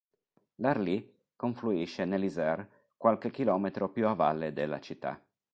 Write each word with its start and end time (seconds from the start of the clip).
L'Arly 0.55 1.13
confluisce 1.35 2.05
nell'Isère 2.05 2.67
qualche 2.97 3.29
chilometro 3.29 3.89
più 3.91 4.07
a 4.07 4.13
valle 4.15 4.51
della 4.51 4.79
città. 4.79 5.21